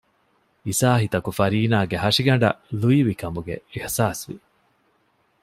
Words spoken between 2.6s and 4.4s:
ލުއިވިކަމުގެ އިޙްސާސްވި